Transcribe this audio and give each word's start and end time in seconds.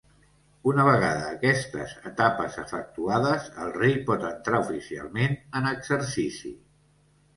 Una 0.69 0.83
vegada 0.85 1.27
aquestes 1.33 1.91
etapes 2.11 2.57
efectuades, 2.63 3.45
el 3.65 3.69
rei 3.77 3.95
pot 4.11 4.27
entrar 4.33 4.63
oficialment 4.65 5.37
en 5.61 5.69
exercici. 5.77 6.57